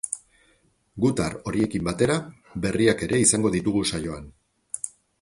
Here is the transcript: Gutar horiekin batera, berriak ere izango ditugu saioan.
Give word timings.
Gutar 1.05 1.35
horiekin 1.51 1.85
batera, 1.89 2.17
berriak 2.65 3.07
ere 3.09 3.23
izango 3.29 3.55
ditugu 3.61 3.89
saioan. 3.95 4.31